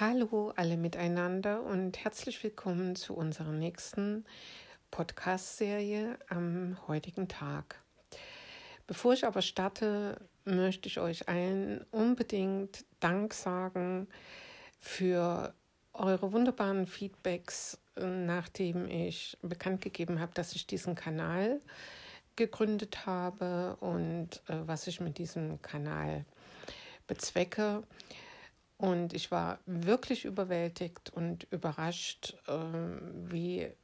Hallo 0.00 0.52
alle 0.54 0.76
miteinander 0.76 1.60
und 1.64 2.04
herzlich 2.04 2.40
willkommen 2.44 2.94
zu 2.94 3.14
unserer 3.14 3.50
nächsten 3.50 4.24
Podcast-Serie 4.92 6.16
am 6.28 6.76
heutigen 6.86 7.26
Tag. 7.26 7.82
Bevor 8.86 9.14
ich 9.14 9.26
aber 9.26 9.42
starte, 9.42 10.20
möchte 10.44 10.88
ich 10.88 11.00
euch 11.00 11.28
allen 11.28 11.84
unbedingt 11.90 12.84
Dank 13.00 13.34
sagen 13.34 14.06
für 14.78 15.52
eure 15.94 16.32
wunderbaren 16.32 16.86
Feedbacks, 16.86 17.80
nachdem 17.96 18.86
ich 18.86 19.36
bekannt 19.42 19.80
gegeben 19.80 20.20
habe, 20.20 20.32
dass 20.32 20.54
ich 20.54 20.68
diesen 20.68 20.94
Kanal 20.94 21.60
gegründet 22.36 23.04
habe 23.04 23.74
und 23.80 24.44
äh, 24.46 24.60
was 24.64 24.86
ich 24.86 25.00
mit 25.00 25.18
diesem 25.18 25.60
Kanal 25.60 26.24
bezwecke. 27.08 27.82
Und 28.78 29.12
ich 29.12 29.30
war 29.32 29.58
wirklich 29.66 30.24
überwältigt 30.24 31.10
und 31.10 31.46
überrascht, 31.50 32.36
ähm, 32.46 33.00
wie 33.28 33.62
äh, 33.62 33.74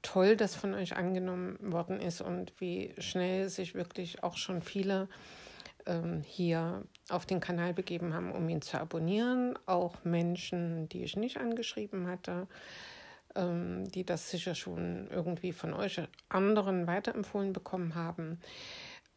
toll 0.00 0.36
das 0.36 0.54
von 0.54 0.74
euch 0.74 0.96
angenommen 0.96 1.58
worden 1.72 2.00
ist 2.00 2.20
und 2.20 2.52
wie 2.60 2.94
schnell 2.98 3.48
sich 3.48 3.74
wirklich 3.74 4.22
auch 4.22 4.36
schon 4.36 4.62
viele 4.62 5.08
ähm, 5.86 6.22
hier 6.24 6.84
auf 7.08 7.26
den 7.26 7.40
Kanal 7.40 7.74
begeben 7.74 8.14
haben, 8.14 8.30
um 8.30 8.48
ihn 8.48 8.62
zu 8.62 8.80
abonnieren. 8.80 9.58
Auch 9.66 10.04
Menschen, 10.04 10.88
die 10.88 11.02
ich 11.02 11.16
nicht 11.16 11.38
angeschrieben 11.38 12.06
hatte, 12.06 12.46
ähm, 13.34 13.90
die 13.90 14.04
das 14.04 14.30
sicher 14.30 14.54
schon 14.54 15.08
irgendwie 15.10 15.52
von 15.52 15.74
euch 15.74 16.00
anderen 16.28 16.86
weiterempfohlen 16.86 17.52
bekommen 17.52 17.96
haben. 17.96 18.38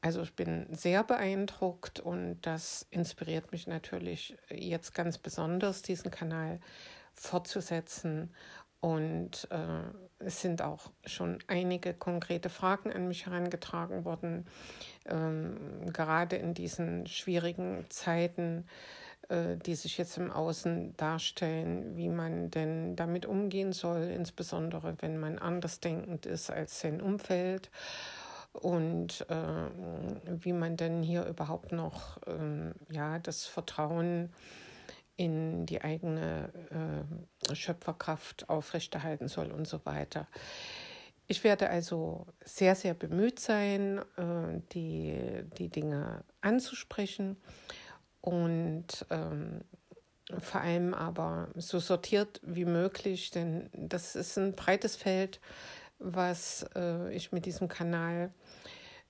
Also 0.04 0.22
ich 0.22 0.36
bin 0.36 0.68
sehr 0.70 1.02
beeindruckt 1.06 2.02
und 2.02 2.42
das 2.42 2.86
inspiriert 2.92 3.54
mich 3.54 3.68
natürlich 3.68 4.36
jetzt 4.50 4.94
ganz 4.94 5.18
besonders, 5.18 5.82
diesen 5.82 6.12
Kanal 6.12 6.60
fortzusetzen. 7.14 8.34
Und 8.82 9.48
äh, 9.50 10.26
es 10.26 10.42
sind 10.42 10.62
auch 10.62 10.92
schon 11.06 11.40
einige 11.48 11.94
konkrete 11.94 12.50
Fragen 12.50 12.92
an 12.92 13.08
mich 13.08 13.28
herangetragen 13.28 14.04
worden, 14.04 14.46
ähm, 15.06 15.90
gerade 15.94 16.36
in 16.36 16.54
diesen 16.54 17.08
schwierigen 17.08 17.86
Zeiten, 17.88 18.68
äh, 19.30 19.56
die 19.56 19.76
sich 19.76 19.98
jetzt 19.98 20.18
im 20.18 20.32
Außen 20.32 20.98
darstellen, 20.98 21.96
wie 21.96 22.10
man 22.10 22.52
denn 22.52 22.98
damit 22.98 23.26
umgehen 23.26 23.72
soll, 23.72 24.12
insbesondere 24.14 24.98
wenn 25.00 25.18
man 25.18 25.40
andersdenkend 25.40 26.26
ist 26.26 26.50
als 26.50 26.82
sein 26.82 27.02
Umfeld 27.02 27.72
und 28.54 29.26
äh, 29.30 29.70
wie 30.26 30.54
man 30.54 30.78
denn 30.78 31.04
hier 31.04 31.26
überhaupt 31.26 31.72
noch 31.72 32.18
äh, 32.28 32.72
ja, 32.92 33.20
das 33.20 33.46
Vertrauen 33.46 34.32
in 35.16 35.66
die 35.66 35.82
eigene 35.82 36.52
äh, 37.50 37.56
Schöpferkraft 37.56 38.50
aufrechterhalten 38.50 39.28
soll 39.28 39.52
und 39.52 39.68
so 39.68 39.86
weiter. 39.86 40.28
Ich 41.28 41.44
werde 41.44 41.70
also 41.70 42.28
sehr, 42.44 42.76
sehr 42.76 42.94
bemüht 42.94 43.40
sein, 43.40 44.00
äh, 44.18 44.62
die, 44.74 45.44
die 45.58 45.70
Dinge 45.70 46.24
anzusprechen 46.42 47.38
und 48.22 49.06
ähm, 49.10 49.64
vor 50.40 50.62
allem 50.62 50.94
aber 50.94 51.50
so 51.56 51.80
sortiert 51.80 52.40
wie 52.44 52.66
möglich, 52.66 53.32
denn 53.32 53.70
das 53.74 54.16
ist 54.16 54.38
ein 54.38 54.56
breites 54.56 54.96
Feld, 54.96 55.40
was 56.04 56.66
äh, 56.76 57.14
ich 57.14 57.32
mit 57.32 57.46
diesem 57.46 57.68
Kanal 57.68 58.32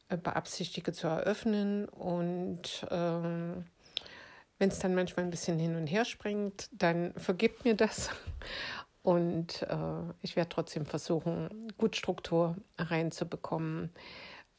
äh, 0.10 0.18
beabsichtige 0.18 0.94
zu 0.94 1.08
eröffnen. 1.08 1.90
Und 1.90 2.86
ähm, 2.92 3.66
wenn 4.60 4.70
es 4.70 4.80
dann 4.80 4.96
manchmal 4.96 5.26
ein 5.26 5.32
bisschen 5.32 5.60
hin 5.60 5.76
und 5.76 5.88
her 5.88 6.06
springt, 6.06 6.70
dann 6.72 7.14
vergibt 7.16 7.66
mir 7.66 7.76
das. 7.76 8.10
Und 9.02 9.64
äh, 9.64 10.14
ich 10.22 10.38
werde 10.38 10.48
trotzdem 10.48 10.86
versuchen, 10.86 11.74
gut 11.78 11.98
Struktur 11.98 12.56
reinzubekommen, 12.78 13.90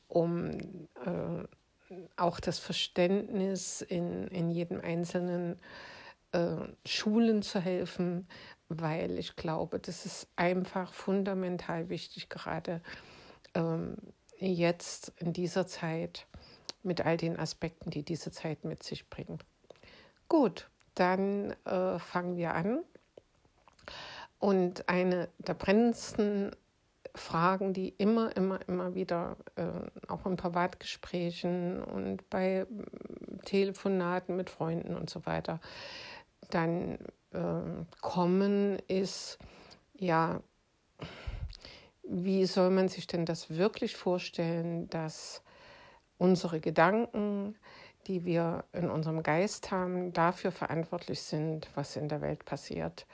um 0.07 0.51
äh, 0.51 1.45
auch 2.17 2.41
das 2.41 2.59
Verständnis 2.59 3.81
in, 3.81 4.29
in 4.29 4.51
jedem 4.51 4.83
einzelnen 4.83 5.59
äh, 6.33 6.57
Schulen 6.85 7.41
zu 7.41 7.59
helfen, 7.59 8.27
weil 8.69 9.19
ich 9.19 9.37
glaube, 9.37 9.79
das 9.79 10.07
ist 10.07 10.29
einfach 10.37 10.93
fundamental 10.93 11.89
wichtig, 11.89 12.29
gerade 12.29 12.81
ähm, 13.55 13.97
jetzt 14.39 15.13
in 15.19 15.33
dieser 15.33 15.67
Zeit 15.67 16.27
mit 16.83 17.05
all 17.05 17.17
den 17.17 17.39
Aspekten, 17.39 17.91
die 17.91 18.03
diese 18.03 18.31
Zeit 18.31 18.65
mit 18.65 18.83
sich 18.83 19.09
bringt. 19.09 19.45
Gut, 20.29 20.69
dann 20.95 21.55
äh, 21.65 21.99
fangen 21.99 22.37
wir 22.37 22.55
an. 22.55 22.83
Und 24.39 24.89
eine 24.89 25.29
der 25.39 25.55
brennendsten 25.55 26.51
Fragen, 27.15 27.73
die 27.73 27.91
immer, 27.91 28.37
immer, 28.37 28.61
immer 28.69 28.95
wieder 28.95 29.37
äh, 29.57 30.09
auch 30.09 30.27
in 30.27 30.37
Privatgesprächen 30.37 31.83
und 31.83 32.29
bei 32.29 32.67
Telefonaten 33.45 34.37
mit 34.37 34.51
Freunden 34.51 34.95
und 34.95 35.09
so 35.09 35.25
weiter 35.25 35.61
dann 36.51 36.99
äh, 37.35 37.85
kommen, 38.01 38.79
ist 38.89 39.39
ja, 39.95 40.41
wie 42.03 42.47
soll 42.47 42.71
man 42.71 42.89
sich 42.89 43.07
denn 43.07 43.27
das 43.27 43.51
wirklich 43.51 43.97
vorstellen, 43.97 44.89
dass 44.91 45.43
unsere 46.19 46.61
Gedanken, 46.61 47.57
die 48.07 48.25
wir 48.25 48.65
in 48.73 48.91
unserem 48.91 49.23
Geist 49.23 49.71
haben, 49.71 50.13
dafür 50.13 50.53
verantwortlich 50.53 51.23
sind, 51.23 51.69
was 51.75 51.97
in 51.97 52.09
der 52.09 52.21
Welt 52.21 52.45
passiert? 52.45 53.07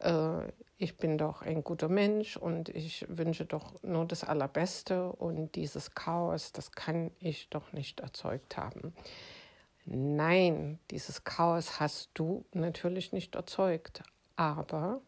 Äh, 0.00 0.52
ich 0.78 0.96
bin 0.96 1.16
doch 1.16 1.42
ein 1.42 1.62
guter 1.62 1.88
Mensch 1.88 2.36
und 2.36 2.68
ich 2.68 3.06
wünsche 3.08 3.44
doch 3.44 3.80
nur 3.84 4.04
das 4.04 4.24
Allerbeste 4.24 5.12
und 5.12 5.54
dieses 5.54 5.94
Chaos, 5.94 6.50
das 6.50 6.72
kann 6.72 7.12
ich 7.20 7.48
doch 7.50 7.72
nicht 7.72 8.00
erzeugt 8.00 8.56
haben. 8.56 8.92
Nein, 9.84 10.78
dieses 10.90 11.24
Chaos 11.24 11.80
hast 11.80 12.10
du 12.14 12.44
natürlich 12.52 13.12
nicht 13.12 13.34
erzeugt, 13.34 14.02
aber 14.36 15.00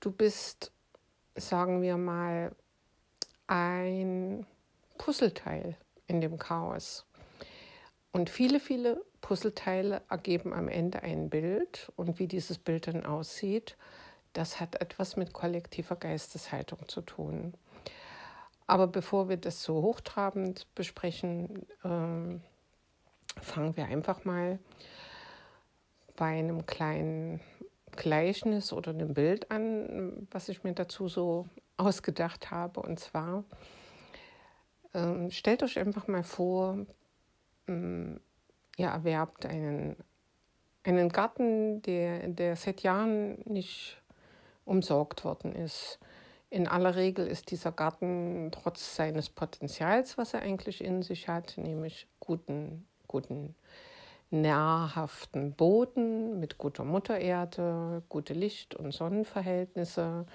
du 0.00 0.10
bist 0.12 0.72
sagen 1.36 1.82
wir 1.82 1.96
mal, 1.96 2.52
ein 3.46 4.46
Puzzleteil 4.98 5.76
in 6.06 6.20
dem 6.20 6.38
Chaos. 6.38 7.06
Und 8.12 8.30
viele, 8.30 8.60
viele 8.60 9.04
Puzzleteile 9.20 10.02
ergeben 10.08 10.52
am 10.52 10.68
Ende 10.68 11.02
ein 11.02 11.30
Bild. 11.30 11.92
Und 11.96 12.18
wie 12.18 12.28
dieses 12.28 12.58
Bild 12.58 12.86
dann 12.86 13.04
aussieht, 13.04 13.76
das 14.32 14.60
hat 14.60 14.80
etwas 14.80 15.16
mit 15.16 15.32
kollektiver 15.32 15.96
Geisteshaltung 15.96 16.88
zu 16.88 17.00
tun. 17.00 17.54
Aber 18.66 18.86
bevor 18.86 19.28
wir 19.28 19.36
das 19.36 19.62
so 19.62 19.82
hochtrabend 19.82 20.72
besprechen, 20.74 21.66
äh, 21.84 22.38
fangen 23.54 23.76
wir 23.76 23.86
einfach 23.86 24.24
mal 24.24 24.58
bei 26.16 26.38
einem 26.38 26.66
kleinen 26.66 27.40
Gleichnis 27.92 28.72
oder 28.72 28.90
einem 28.90 29.14
Bild 29.14 29.50
an, 29.52 30.26
was 30.32 30.48
ich 30.48 30.64
mir 30.64 30.72
dazu 30.72 31.06
so 31.06 31.46
ausgedacht 31.76 32.50
habe. 32.50 32.80
Und 32.80 32.98
zwar, 32.98 33.44
ähm, 34.92 35.30
stellt 35.30 35.62
euch 35.62 35.78
einfach 35.78 36.08
mal 36.08 36.24
vor, 36.24 36.78
ähm, 37.68 38.20
ihr 38.76 38.88
erwerbt 38.88 39.46
einen, 39.46 39.96
einen 40.82 41.08
Garten, 41.10 41.80
der, 41.82 42.26
der 42.26 42.56
seit 42.56 42.82
Jahren 42.82 43.38
nicht 43.44 44.02
umsorgt 44.64 45.24
worden 45.24 45.54
ist. 45.54 46.00
In 46.50 46.66
aller 46.66 46.96
Regel 46.96 47.26
ist 47.28 47.52
dieser 47.52 47.70
Garten 47.70 48.50
trotz 48.50 48.96
seines 48.96 49.30
Potenzials, 49.30 50.18
was 50.18 50.34
er 50.34 50.42
eigentlich 50.42 50.82
in 50.82 51.02
sich 51.02 51.28
hat, 51.28 51.56
nämlich 51.56 52.08
guten, 52.18 52.86
guten 53.14 53.54
nährhaften 54.30 55.52
Boden 55.52 56.40
mit 56.40 56.58
guter 56.58 56.82
Muttererde, 56.82 58.02
gute 58.08 58.34
Licht- 58.34 58.74
und 58.74 58.90
Sonnenverhältnisse 58.92 60.26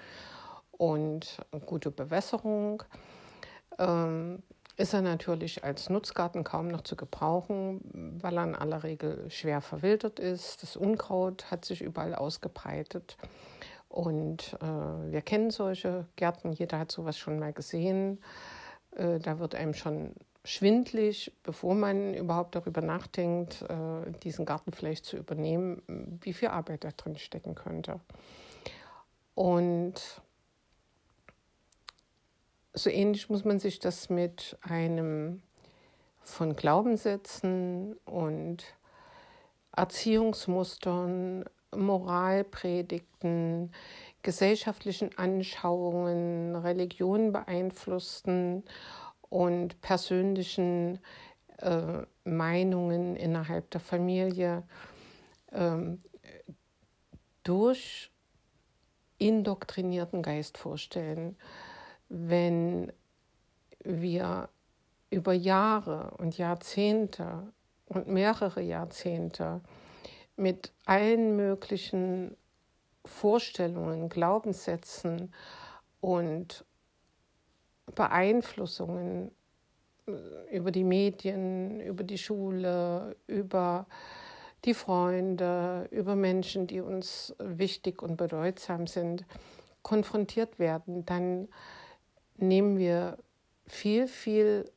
und 0.71 1.39
gute 1.65 1.91
Bewässerung, 1.91 2.83
ähm, 3.77 4.41
ist 4.77 4.93
er 4.93 5.01
natürlich 5.01 5.65
als 5.65 5.89
Nutzgarten 5.89 6.45
kaum 6.45 6.69
noch 6.69 6.83
zu 6.83 6.95
gebrauchen, 6.95 7.81
weil 8.21 8.37
er 8.37 8.45
in 8.45 8.55
aller 8.55 8.83
Regel 8.83 9.29
schwer 9.29 9.59
verwildert 9.59 10.19
ist. 10.19 10.63
Das 10.63 10.77
Unkraut 10.77 11.51
hat 11.51 11.65
sich 11.65 11.81
überall 11.81 12.15
ausgebreitet. 12.15 13.17
Und 13.89 14.57
äh, 14.61 15.11
wir 15.11 15.21
kennen 15.21 15.51
solche 15.51 16.05
Gärten, 16.15 16.53
jeder 16.53 16.79
hat 16.79 16.93
sowas 16.93 17.17
schon 17.17 17.39
mal 17.39 17.51
gesehen. 17.51 18.21
Äh, 18.95 19.19
da 19.19 19.39
wird 19.39 19.53
einem 19.53 19.73
schon 19.73 20.13
schwindlig, 20.49 21.31
bevor 21.43 21.75
man 21.75 22.15
überhaupt 22.15 22.55
darüber 22.55 22.81
nachdenkt, 22.81 23.61
äh, 23.61 24.11
diesen 24.23 24.45
Garten 24.45 24.71
vielleicht 24.71 25.05
zu 25.05 25.15
übernehmen, 25.15 26.17
wie 26.21 26.33
viel 26.33 26.47
Arbeit 26.47 26.83
da 26.83 26.89
drin 26.89 27.17
stecken 27.17 27.53
könnte. 27.53 27.99
Und 29.35 29.93
so 32.73 32.89
ähnlich 32.89 33.29
muss 33.29 33.45
man 33.45 33.59
sich 33.59 33.77
das 33.79 34.09
mit 34.09 34.57
einem 34.61 35.43
von 36.23 36.55
Glaubenssätzen 36.55 37.93
und 38.05 38.63
Erziehungsmustern, 39.75 41.45
Moralpredigten, 41.75 43.71
gesellschaftlichen 44.23 45.15
Anschauungen, 45.15 46.55
Religion 46.55 47.31
beeinflussten 47.31 48.63
und 49.29 49.79
persönlichen 49.81 50.99
äh, 51.57 52.03
Meinungen 52.23 53.15
innerhalb 53.15 53.69
der 53.71 53.81
Familie 53.81 54.63
äh, 55.51 55.77
durch 57.43 58.11
indoktrinierten 59.17 60.21
Geist 60.21 60.57
vorstellen, 60.57 61.37
wenn 62.07 62.91
wir 63.83 64.49
über 65.09 65.33
Jahre 65.33 66.11
und 66.17 66.37
Jahrzehnte 66.37 67.51
und 67.87 68.07
mehrere 68.07 68.61
Jahrzehnte 68.61 69.61
mit 70.35 70.71
allen 70.85 71.35
möglichen 71.35 72.37
Vorstellungen, 73.05 74.09
Glaubenssätzen 74.09 75.33
und 75.99 76.65
Beeinflussungen 77.95 79.31
äh, 80.07 80.55
über 80.55 80.71
die 80.71 80.83
Medien, 80.83 81.79
über 81.81 82.03
die 82.03 82.17
Schule, 82.17 83.15
über 83.27 83.87
die 84.65 84.73
Freunde, 84.73 85.87
über 85.91 86.15
Menschen, 86.15 86.67
die 86.67 86.81
uns 86.81 87.33
wichtig 87.39 88.01
und 88.01 88.17
bedeutsam 88.17 88.87
sind, 88.87 89.25
konfrontiert 89.83 90.59
werden, 90.59 91.05
dann 91.05 91.47
nehmen 92.35 92.77
wir 92.77 93.17
viel, 93.67 94.07
viel 94.07 94.69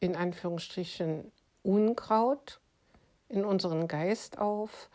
in 0.00 0.16
Anführungsstrichen 0.16 1.30
Unkraut 1.62 2.60
in 3.28 3.44
unseren 3.44 3.88
Geist 3.88 4.38
auf, 4.38 4.90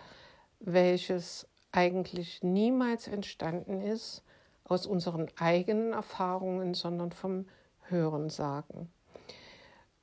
welches 0.59 1.47
eigentlich 1.71 2.43
niemals 2.43 3.07
entstanden 3.07 3.81
ist 3.81 4.23
aus 4.69 4.85
unseren 4.85 5.27
eigenen 5.37 5.93
Erfahrungen, 5.93 6.73
sondern 6.73 7.11
vom 7.11 7.45
Hörensagen. 7.89 8.89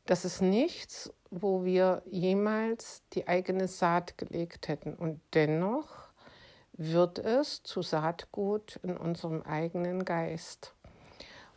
Das 0.06 0.24
ist 0.24 0.40
nichts, 0.40 1.12
wo 1.30 1.64
wir 1.64 2.02
jemals 2.06 3.02
die 3.12 3.26
eigene 3.26 3.68
Saat 3.68 4.18
gelegt 4.18 4.68
hätten. 4.68 4.94
Und 4.94 5.20
dennoch 5.34 5.88
wird 6.72 7.18
es 7.18 7.62
zu 7.62 7.82
Saatgut 7.82 8.78
in 8.82 8.96
unserem 8.96 9.42
eigenen 9.42 10.04
Geist. 10.04 10.74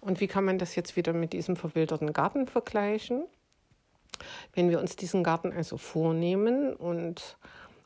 Und 0.01 0.19
wie 0.19 0.27
kann 0.27 0.45
man 0.45 0.57
das 0.57 0.75
jetzt 0.75 0.95
wieder 0.95 1.13
mit 1.13 1.33
diesem 1.33 1.56
verwilderten 1.56 2.13
Garten 2.13 2.47
vergleichen? 2.47 3.25
Wenn 4.53 4.69
wir 4.69 4.79
uns 4.79 4.95
diesen 4.95 5.23
Garten 5.23 5.51
also 5.51 5.77
vornehmen 5.77 6.73
und 6.75 7.38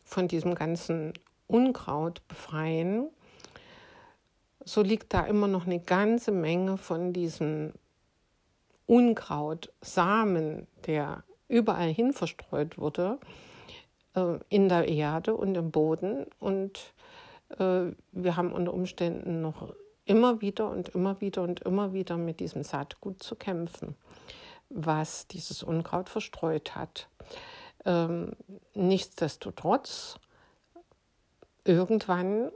von 0.05 0.27
diesem 0.27 0.55
ganzen 0.55 1.13
Unkraut 1.47 2.25
befreien, 2.27 3.09
so 4.65 4.81
liegt 4.81 5.13
da 5.13 5.25
immer 5.25 5.47
noch 5.47 5.65
eine 5.65 5.79
ganze 5.79 6.31
Menge 6.31 6.77
von 6.77 7.13
diesem 7.13 7.73
Unkraut, 8.85 9.71
Samen, 9.81 10.67
der 10.85 11.23
überall 11.47 11.89
hin 11.89 12.13
verstreut 12.13 12.77
wurde, 12.77 13.19
äh, 14.15 14.39
in 14.49 14.69
der 14.69 14.87
Erde 14.87 15.35
und 15.35 15.55
im 15.55 15.71
Boden. 15.71 16.25
Und 16.39 16.93
äh, 17.59 17.91
wir 18.11 18.35
haben 18.35 18.51
unter 18.51 18.73
Umständen 18.73 19.41
noch 19.41 19.73
immer 20.05 20.41
wieder 20.41 20.69
und 20.69 20.89
immer 20.89 21.21
wieder 21.21 21.43
und 21.43 21.61
immer 21.61 21.93
wieder 21.93 22.17
mit 22.17 22.39
diesem 22.39 22.63
Saatgut 22.63 23.23
zu 23.23 23.35
kämpfen, 23.35 23.95
was 24.69 25.27
dieses 25.27 25.63
Unkraut 25.63 26.09
verstreut 26.09 26.75
hat. 26.75 27.07
Ähm, 27.85 28.33
nichtsdestotrotz, 28.73 30.15
irgendwann 31.63 32.51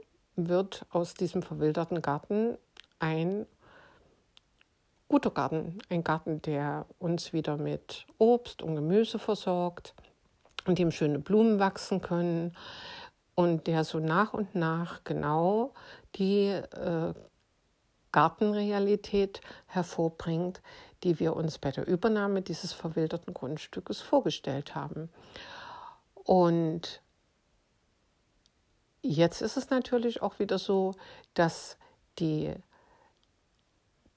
wird 0.46 0.86
aus 0.90 1.14
diesem 1.14 1.42
verwilderten 1.42 2.00
Garten 2.02 2.56
ein 3.00 3.46
guter 5.08 5.30
Garten, 5.30 5.78
ein 5.88 6.04
Garten, 6.04 6.42
der 6.42 6.86
uns 6.98 7.32
wieder 7.32 7.56
mit 7.56 8.06
Obst 8.18 8.62
und 8.62 8.76
Gemüse 8.76 9.18
versorgt, 9.18 9.94
in 10.66 10.74
dem 10.74 10.90
schöne 10.90 11.18
Blumen 11.18 11.58
wachsen 11.58 12.00
können 12.02 12.54
und 13.34 13.66
der 13.66 13.84
so 13.84 13.98
nach 13.98 14.34
und 14.34 14.54
nach 14.54 15.02
genau 15.04 15.72
die 16.16 16.46
äh, 16.46 17.14
Gartenrealität 18.12 19.40
hervorbringt, 19.66 20.60
die 21.04 21.20
wir 21.20 21.36
uns 21.36 21.58
bei 21.58 21.70
der 21.70 21.86
Übernahme 21.86 22.42
dieses 22.42 22.72
verwilderten 22.72 23.34
Grundstückes 23.34 24.00
vorgestellt 24.00 24.74
haben. 24.74 25.08
Und 26.14 27.00
jetzt 29.02 29.42
ist 29.42 29.56
es 29.56 29.70
natürlich 29.70 30.22
auch 30.22 30.38
wieder 30.38 30.58
so, 30.58 30.94
dass 31.34 31.78
die 32.18 32.54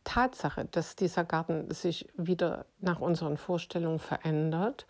Tatsache, 0.04 0.66
dass 0.66 0.96
dieser 0.96 1.24
Garten 1.24 1.72
sich 1.72 2.08
wieder 2.16 2.66
nach 2.80 3.00
unseren 3.00 3.38
Vorstellungen 3.38 4.00
verändert, 4.00 4.88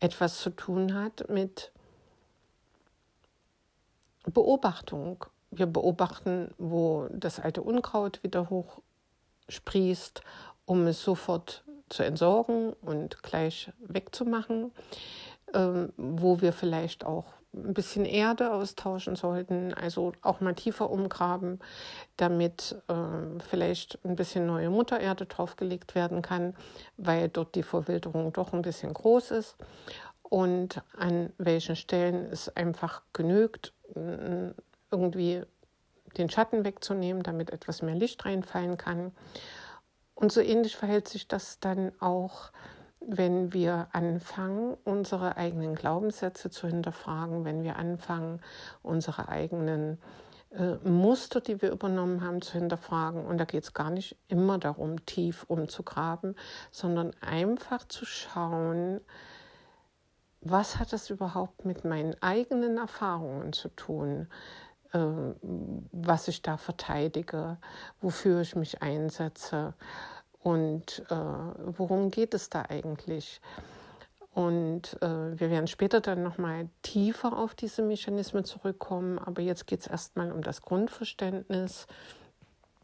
etwas 0.00 0.38
zu 0.40 0.50
tun 0.50 0.94
hat 0.94 1.28
mit 1.28 1.72
Beobachtung. 4.24 5.24
Wir 5.50 5.66
beobachten, 5.66 6.54
wo 6.58 7.08
das 7.10 7.38
alte 7.38 7.62
Unkraut 7.62 8.22
wieder 8.22 8.48
hochsprießt, 8.50 10.22
um 10.64 10.86
es 10.86 11.02
sofort 11.02 11.64
zu 11.88 12.04
entsorgen 12.04 12.72
und 12.80 13.22
gleich 13.22 13.72
wegzumachen, 13.80 14.72
ähm, 15.52 15.92
wo 15.96 16.40
wir 16.40 16.52
vielleicht 16.52 17.04
auch 17.04 17.26
ein 17.52 17.74
bisschen 17.74 18.04
Erde 18.04 18.52
austauschen 18.52 19.16
sollten, 19.16 19.74
also 19.74 20.12
auch 20.22 20.40
mal 20.40 20.54
tiefer 20.54 20.88
umgraben, 20.90 21.58
damit 22.16 22.76
äh, 22.88 23.40
vielleicht 23.48 23.98
ein 24.04 24.16
bisschen 24.16 24.46
neue 24.46 24.70
Muttererde 24.70 25.26
draufgelegt 25.26 25.94
werden 25.94 26.22
kann, 26.22 26.54
weil 26.96 27.28
dort 27.28 27.54
die 27.54 27.64
Verwilderung 27.64 28.32
doch 28.32 28.52
ein 28.52 28.62
bisschen 28.62 28.94
groß 28.94 29.32
ist 29.32 29.56
und 30.22 30.80
an 30.96 31.32
welchen 31.38 31.74
Stellen 31.76 32.26
es 32.30 32.54
einfach 32.56 33.02
genügt, 33.12 33.74
irgendwie 34.90 35.42
den 36.16 36.30
Schatten 36.30 36.64
wegzunehmen, 36.64 37.22
damit 37.22 37.50
etwas 37.50 37.82
mehr 37.82 37.94
Licht 37.94 38.24
reinfallen 38.24 38.76
kann. 38.76 39.12
Und 40.14 40.32
so 40.32 40.40
ähnlich 40.40 40.76
verhält 40.76 41.08
sich 41.08 41.28
das 41.28 41.60
dann 41.60 41.92
auch, 42.00 42.52
wenn 43.00 43.52
wir 43.52 43.88
anfangen, 43.92 44.76
unsere 44.84 45.36
eigenen 45.36 45.74
Glaubenssätze 45.74 46.50
zu 46.50 46.66
hinterfragen, 46.66 47.44
wenn 47.44 47.62
wir 47.62 47.76
anfangen, 47.76 48.40
unsere 48.82 49.28
eigenen 49.28 49.98
äh, 50.50 50.74
Muster, 50.88 51.40
die 51.40 51.62
wir 51.62 51.70
übernommen 51.70 52.22
haben, 52.22 52.42
zu 52.42 52.58
hinterfragen. 52.58 53.24
Und 53.24 53.38
da 53.38 53.44
geht 53.44 53.64
es 53.64 53.72
gar 53.72 53.90
nicht 53.90 54.16
immer 54.28 54.58
darum, 54.58 55.04
tief 55.06 55.44
umzugraben, 55.44 56.36
sondern 56.70 57.12
einfach 57.20 57.86
zu 57.88 58.04
schauen, 58.04 59.00
was 60.42 60.78
hat 60.78 60.92
das 60.92 61.10
überhaupt 61.10 61.64
mit 61.64 61.84
meinen 61.84 62.14
eigenen 62.22 62.78
Erfahrungen 62.78 63.52
zu 63.52 63.68
tun? 63.68 64.26
Ähm, 64.92 65.36
was 65.92 66.28
ich 66.28 66.42
da 66.42 66.56
verteidige, 66.56 67.58
wofür 68.00 68.40
ich 68.40 68.56
mich 68.56 68.82
einsetze 68.82 69.74
und 70.42 71.04
äh, 71.10 71.14
worum 71.14 72.10
geht 72.10 72.34
es 72.34 72.50
da 72.50 72.62
eigentlich. 72.68 73.40
Und 74.32 74.96
äh, 75.02 75.38
wir 75.38 75.50
werden 75.50 75.66
später 75.66 76.00
dann 76.00 76.22
nochmal 76.22 76.68
tiefer 76.82 77.36
auf 77.36 77.54
diese 77.54 77.82
Mechanismen 77.82 78.44
zurückkommen, 78.44 79.18
aber 79.18 79.42
jetzt 79.42 79.66
geht 79.66 79.80
es 79.80 79.86
erstmal 79.86 80.30
um 80.32 80.42
das 80.42 80.62
Grundverständnis, 80.62 81.86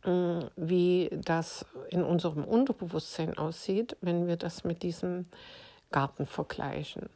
äh, 0.04 0.40
wie 0.56 1.10
das 1.12 1.64
in 1.90 2.02
unserem 2.02 2.44
Unterbewusstsein 2.44 3.38
aussieht, 3.38 3.96
wenn 4.00 4.26
wir 4.26 4.36
das 4.36 4.64
mit 4.64 4.82
diesem 4.82 5.26
Garten 5.90 6.26
vergleichen. 6.26 7.08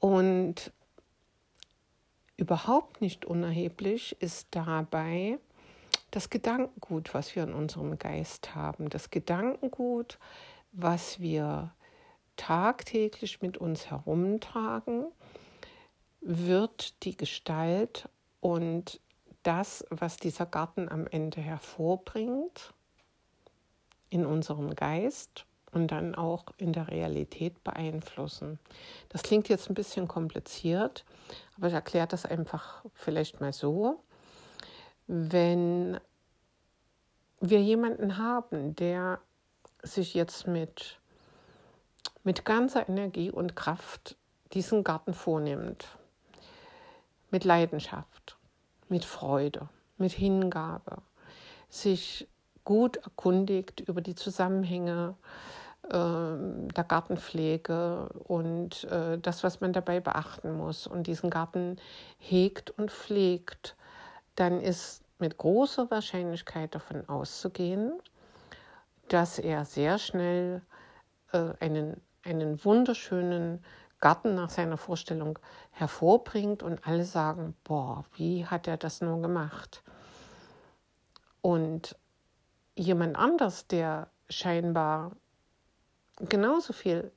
Und 0.00 0.72
Überhaupt 2.42 3.00
nicht 3.00 3.24
unerheblich 3.24 4.16
ist 4.20 4.48
dabei 4.50 5.38
das 6.12 6.30
Gedankengut, 6.30 7.14
was 7.14 7.34
wir 7.34 7.42
in 7.42 7.54
unserem 7.54 7.98
Geist 7.98 8.54
haben. 8.54 8.88
Das 8.90 9.10
Gedankengut, 9.10 10.18
was 10.70 11.18
wir 11.18 11.72
tagtäglich 12.36 13.42
mit 13.42 13.58
uns 13.58 13.90
herumtragen, 13.90 15.06
wird 16.20 17.02
die 17.02 17.16
Gestalt 17.16 18.08
und 18.40 19.00
das, 19.42 19.84
was 19.90 20.18
dieser 20.18 20.46
Garten 20.46 20.88
am 20.88 21.06
Ende 21.06 21.40
hervorbringt, 21.40 22.74
in 24.10 24.26
unserem 24.26 24.74
Geist 24.74 25.46
und 25.72 25.90
dann 25.90 26.14
auch 26.14 26.44
in 26.58 26.74
der 26.74 26.88
Realität 26.88 27.64
beeinflussen. 27.64 28.58
Das 29.08 29.22
klingt 29.22 29.48
jetzt 29.48 29.70
ein 29.70 29.74
bisschen 29.74 30.06
kompliziert, 30.06 31.06
aber 31.56 31.68
ich 31.68 31.72
erkläre 31.72 32.06
das 32.06 32.26
einfach 32.26 32.84
vielleicht 32.92 33.40
mal 33.40 33.54
so. 33.54 34.04
Wenn 35.06 35.98
wir 37.40 37.60
jemanden 37.60 38.18
haben, 38.18 38.76
der 38.76 39.20
sich 39.82 40.14
jetzt 40.14 40.46
mit, 40.46 41.00
mit 42.22 42.44
ganzer 42.44 42.88
Energie 42.88 43.30
und 43.30 43.56
Kraft 43.56 44.16
diesen 44.52 44.84
Garten 44.84 45.12
vornimmt, 45.12 45.86
mit 47.30 47.44
Leidenschaft, 47.44 48.36
mit 48.88 49.04
Freude, 49.04 49.68
mit 49.96 50.12
Hingabe, 50.12 50.98
sich 51.68 52.28
gut 52.64 52.98
erkundigt 52.98 53.80
über 53.80 54.00
die 54.02 54.14
Zusammenhänge 54.14 55.16
äh, 55.84 55.88
der 55.90 56.84
Gartenpflege 56.86 58.08
und 58.24 58.84
äh, 58.84 59.18
das, 59.18 59.42
was 59.42 59.60
man 59.60 59.72
dabei 59.72 60.00
beachten 60.00 60.56
muss 60.56 60.86
und 60.86 61.06
diesen 61.06 61.30
Garten 61.30 61.76
hegt 62.18 62.70
und 62.78 62.92
pflegt, 62.92 63.74
dann 64.36 64.60
ist 64.60 65.02
mit 65.18 65.36
großer 65.36 65.90
Wahrscheinlichkeit 65.90 66.74
davon 66.74 67.08
auszugehen, 67.08 67.92
dass 69.08 69.38
er 69.38 69.64
sehr 69.64 69.98
schnell 69.98 70.62
äh, 71.32 71.52
einen, 71.60 72.00
einen 72.24 72.64
wunderschönen 72.64 73.64
Garten 74.00 74.34
nach 74.34 74.50
seiner 74.50 74.76
Vorstellung 74.76 75.38
hervorbringt 75.70 76.62
und 76.62 76.86
alle 76.86 77.04
sagen, 77.04 77.54
boah, 77.62 78.04
wie 78.16 78.46
hat 78.46 78.66
er 78.66 78.76
das 78.76 79.00
nur 79.00 79.22
gemacht? 79.22 79.82
Und 81.40 81.96
jemand 82.74 83.16
anders, 83.16 83.68
der 83.68 84.08
scheinbar 84.28 85.12
genauso 86.18 86.72
viel 86.72 87.12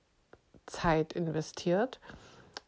Zeit 0.67 1.13
investiert, 1.13 1.99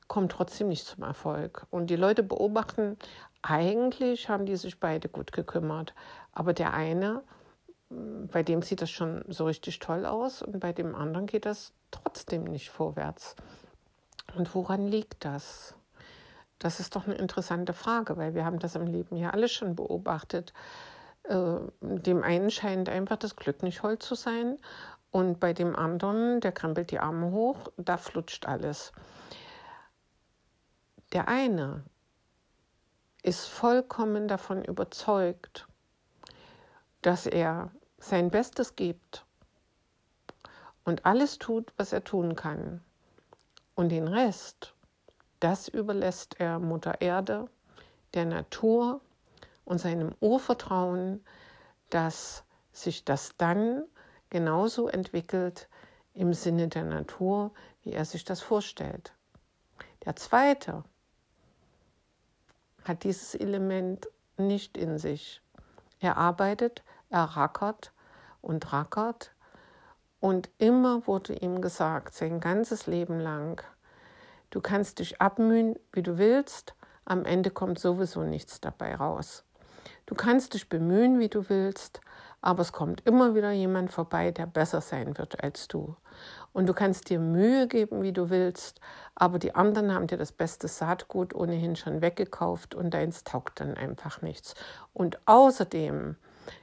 kommt 0.08 0.32
trotzdem 0.32 0.70
nicht 0.70 0.86
zum 0.86 1.04
Erfolg. 1.04 1.68
Und 1.70 1.90
die 1.90 1.96
Leute 1.96 2.24
beobachten, 2.24 2.98
eigentlich 3.42 4.30
haben 4.30 4.46
die 4.46 4.56
sich 4.56 4.80
beide 4.80 5.10
gut 5.10 5.32
gekümmert, 5.32 5.94
aber 6.32 6.54
der 6.54 6.74
eine 6.74 7.24
bei 7.90 8.44
dem 8.44 8.62
sieht 8.62 8.82
das 8.82 8.90
schon 8.90 9.24
so 9.28 9.46
richtig 9.46 9.80
toll 9.80 10.06
aus 10.06 10.42
und 10.42 10.60
bei 10.60 10.74
dem 10.74 10.94
anderen 10.94 11.26
geht 11.26 11.46
das 11.46 11.74
trotzdem 11.92 12.44
nicht 12.44 12.70
vorwärts. 12.70 13.36
Und 14.36 14.54
woran 14.54 14.88
liegt 14.88 15.24
das? 15.24 15.74
Das 16.60 16.80
ist 16.80 16.96
doch 16.96 17.06
eine 17.06 17.16
interessante 17.16 17.74
Frage, 17.74 18.18
weil 18.18 18.34
wir 18.34 18.44
haben 18.44 18.60
das 18.60 18.76
im 18.76 18.88
Leben 18.88 19.16
ja 19.16 19.30
alle 19.30 19.48
schon 19.48 19.76
beobachtet. 19.76 20.54
Äh, 21.24 21.60
dem 21.82 22.24
einen 22.24 22.52
scheint 22.52 22.90
einfach 22.90 23.18
das 23.18 23.36
Glück 23.36 23.64
nicht 23.64 23.84
hold 23.84 24.04
zu 24.04 24.16
sein 24.16 24.58
und 25.12 25.40
bei 25.40 25.54
dem 25.54 25.76
anderen, 25.76 26.42
der 26.42 26.52
krempelt 26.52 26.92
die 26.92 27.00
Arme 27.00 27.32
hoch, 27.32 27.72
da 27.78 27.96
flutscht 27.96 28.48
alles. 28.48 28.92
Der 31.14 31.30
eine 31.30 31.84
ist 33.28 33.46
vollkommen 33.46 34.30
davon 34.30 34.64
überzeugt, 34.64 35.68
dass 37.02 37.26
er 37.26 37.72
sein 37.98 38.32
Bestes 38.32 38.78
gibt 38.78 39.26
und 40.86 41.06
alles 41.06 41.38
tut, 41.38 41.74
was 41.76 41.92
er 41.92 42.06
tun 42.06 42.38
kann. 42.38 42.82
Und 43.76 43.90
den 43.90 44.08
Rest, 44.08 44.74
das 45.42 45.68
überlässt 45.68 46.40
er 46.40 46.60
Mutter 46.60 47.02
Erde, 47.02 47.50
der 48.14 48.24
Natur 48.24 49.02
und 49.66 49.80
seinem 49.80 50.16
Urvertrauen, 50.22 51.22
dass 51.90 52.46
sich 52.72 53.04
das 53.04 53.36
dann 53.38 53.84
genauso 54.30 54.88
entwickelt 54.88 55.68
im 56.14 56.34
Sinne 56.34 56.70
der 56.70 56.86
Natur, 56.86 57.52
wie 57.84 57.92
er 57.92 58.06
sich 58.06 58.24
das 58.24 58.40
vorstellt. 58.40 59.12
Der 60.06 60.16
zweite 60.16 60.86
hat 62.88 63.04
dieses 63.04 63.36
Element 63.36 64.08
nicht 64.38 64.78
in 64.78 64.98
sich. 64.98 65.42
Er 66.00 66.18
arbeitet 66.18 66.84
er 67.10 67.24
rackert 67.24 67.94
und 68.42 68.74
rackert. 68.74 69.32
Und 70.20 70.50
immer 70.58 71.06
wurde 71.08 71.34
ihm 71.34 71.62
gesagt, 71.62 72.14
sein 72.14 72.40
ganzes 72.40 72.88
Leben 72.88 73.20
lang, 73.20 73.62
du 74.50 74.62
kannst 74.62 75.00
dich 75.00 75.22
abmühen, 75.22 75.76
wie 75.94 76.02
du 76.02 76.18
willst, 76.18 76.74
am 77.06 77.24
Ende 77.24 77.52
kommt 77.52 77.80
sowieso 77.80 78.24
nichts 78.24 78.60
dabei 78.60 78.96
raus. 78.96 79.46
Du 80.06 80.16
kannst 80.16 80.54
dich 80.54 80.70
bemühen, 80.70 81.20
wie 81.20 81.30
du 81.30 81.50
willst, 81.50 82.02
aber 82.42 82.62
es 82.62 82.72
kommt 82.72 83.06
immer 83.06 83.36
wieder 83.36 83.52
jemand 83.52 83.92
vorbei, 83.92 84.32
der 84.32 84.48
besser 84.48 84.82
sein 84.82 85.18
wird 85.18 85.44
als 85.44 85.68
du. 85.68 85.96
Und 86.58 86.66
du 86.66 86.74
kannst 86.74 87.12
dir 87.12 87.20
Mühe 87.20 87.68
geben, 87.68 88.02
wie 88.02 88.14
du 88.14 88.32
willst, 88.32 88.82
aber 89.14 89.38
die 89.38 89.54
anderen 89.54 89.94
haben 89.94 90.08
dir 90.08 90.18
das 90.18 90.32
beste 90.32 90.68
Saatgut 90.68 91.36
ohnehin 91.36 91.76
schon 91.76 92.02
weggekauft 92.02 92.74
und 92.74 92.96
deins 92.96 93.24
taugt 93.24 93.60
dann 93.60 93.76
einfach 93.76 94.24
nichts. 94.24 94.56
Und 94.92 95.20
außerdem 95.28 96.16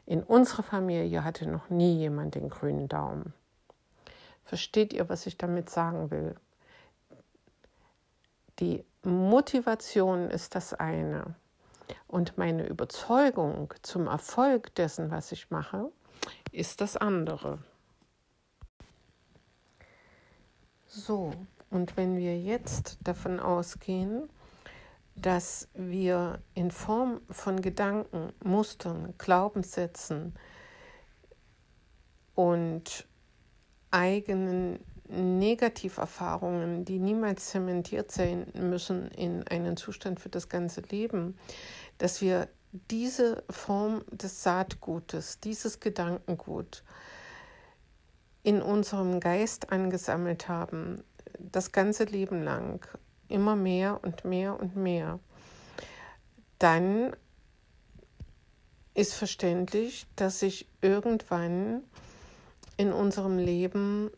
in 0.04 0.24
unserer 0.24 0.64
Familie 0.64 1.22
hatte 1.22 1.48
noch 1.48 1.70
nie 1.70 1.96
jemand 1.96 2.34
den 2.34 2.48
grünen 2.48 2.88
Daumen. 2.88 3.34
Versteht 4.42 4.92
ihr, 4.92 5.08
was 5.08 5.26
ich 5.26 5.38
damit 5.38 5.70
sagen 5.70 6.10
will? 6.10 6.34
Die 8.58 8.84
Motivation 9.04 10.28
ist 10.28 10.56
das 10.56 10.74
eine 10.74 11.36
und 12.08 12.36
meine 12.36 12.66
Überzeugung 12.66 13.72
zum 13.82 14.08
Erfolg 14.08 14.74
dessen, 14.74 15.12
was 15.12 15.30
ich 15.30 15.52
mache, 15.52 15.92
ist 16.50 16.80
das 16.80 16.96
andere. 16.96 17.60
So, 20.96 21.32
und 21.70 21.96
wenn 21.96 22.16
wir 22.18 22.38
jetzt 22.38 22.98
davon 23.02 23.40
ausgehen, 23.40 24.28
dass 25.16 25.66
wir 25.74 26.38
in 26.54 26.70
Form 26.70 27.20
von 27.30 27.60
Gedanken, 27.60 28.32
Mustern, 28.44 29.12
Glaubenssätzen 29.18 30.34
und 32.36 33.08
eigenen 33.90 34.78
Negativerfahrungen, 35.08 36.84
die 36.84 37.00
niemals 37.00 37.50
zementiert 37.50 38.12
sein 38.12 38.46
müssen 38.54 39.08
in 39.08 39.46
einen 39.48 39.76
Zustand 39.76 40.20
für 40.20 40.28
das 40.28 40.48
ganze 40.48 40.80
Leben, 40.80 41.36
dass 41.98 42.20
wir 42.20 42.48
diese 42.88 43.42
Form 43.50 44.04
des 44.12 44.44
Saatgutes, 44.44 45.40
dieses 45.40 45.80
Gedankengut 45.80 46.84
in 48.44 48.62
unserem 48.62 49.18
Geist 49.18 49.72
angesammelt 49.72 50.48
haben, 50.48 51.02
das 51.38 51.72
ganze 51.72 52.04
Leben 52.04 52.44
lang 52.44 52.86
immer 53.28 53.56
mehr 53.56 53.98
und 54.04 54.24
mehr 54.24 54.60
und 54.60 54.76
mehr, 54.76 55.18
dann 56.58 57.16
ist 58.92 59.14
verständlich, 59.14 60.06
dass 60.14 60.38
sich 60.38 60.68
irgendwann 60.82 61.82
in 62.76 62.92
unserem 62.92 63.38
Leben 63.38 64.10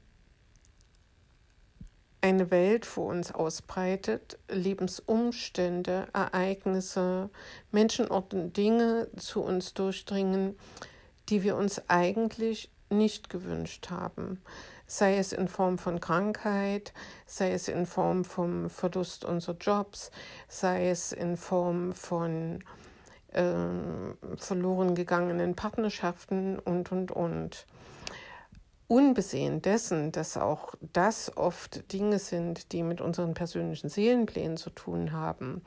eine 2.21 2.51
Welt 2.51 2.85
vor 2.85 3.07
uns 3.07 3.33
ausbreitet, 3.33 4.39
Lebensumstände, 4.51 6.09
Ereignisse, 6.13 7.31
Menschenorte, 7.71 8.49
Dinge 8.49 9.09
zu 9.17 9.43
uns 9.43 9.73
durchdringen, 9.75 10.59
die 11.29 11.45
wir 11.45 11.57
uns 11.57 11.83
eigentlich 11.89 12.71
nicht 12.91 13.31
gewünscht 13.31 13.91
haben 13.91 14.41
sei 14.87 15.19
es 15.19 15.33
in 15.33 15.49
Form 15.49 15.79
von 15.79 16.01
Krankheit, 16.01 16.93
sei 17.27 17.53
es 17.53 17.69
in 17.69 17.87
Form 17.87 18.25
vom 18.25 18.71
Verlust 18.71 19.25
unserer 19.25 19.57
Jobs, 19.57 20.11
sei 20.49 20.91
es 20.91 21.13
in 21.13 21.37
Form 21.37 21.93
von 21.93 22.63
äh, 23.33 23.43
verloren 24.37 24.95
gegangenen 24.95 25.55
Partnerschaften 25.55 26.59
und, 26.59 26.93
und, 26.93 27.11
und. 27.11 27.67
Unbesehen 28.89 29.63
dessen, 29.63 30.13
dass 30.13 30.37
auch 30.37 30.77
das 30.93 31.37
oft 31.37 31.93
Dinge 31.93 32.21
sind, 32.21 32.71
die 32.71 32.85
mit 32.85 33.01
unseren 33.01 33.35
persönlichen 33.35 33.89
Seelenplänen 33.89 34.57
zu 34.57 34.71
tun 34.71 35.11
haben, 35.11 35.63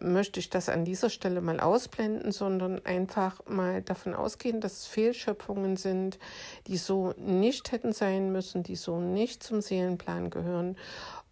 möchte 0.00 0.40
ich 0.40 0.50
das 0.50 0.68
an 0.68 0.84
dieser 0.84 1.10
Stelle 1.10 1.40
mal 1.40 1.60
ausblenden, 1.60 2.32
sondern 2.32 2.84
einfach 2.84 3.44
mal 3.46 3.82
davon 3.82 4.14
ausgehen, 4.14 4.60
dass 4.60 4.80
es 4.80 4.86
Fehlschöpfungen 4.86 5.76
sind, 5.76 6.18
die 6.66 6.76
so 6.76 7.14
nicht 7.16 7.72
hätten 7.72 7.92
sein 7.92 8.32
müssen, 8.32 8.62
die 8.62 8.76
so 8.76 9.00
nicht 9.00 9.42
zum 9.42 9.60
Seelenplan 9.60 10.30
gehören 10.30 10.76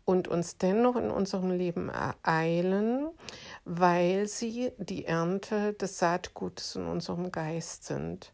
und 0.05 0.27
uns 0.27 0.57
dennoch 0.57 0.97
in 0.97 1.11
unserem 1.11 1.51
Leben 1.51 1.91
ereilen, 1.91 3.09
weil 3.65 4.27
sie 4.27 4.73
die 4.79 5.05
Ernte 5.05 5.75
des 5.75 5.99
Saatgutes 5.99 6.77
in 6.77 6.87
unserem 6.87 7.31
Geist 7.31 7.85
sind. 7.85 8.33